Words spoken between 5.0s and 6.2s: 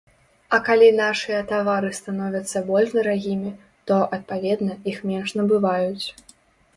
менш набываюць.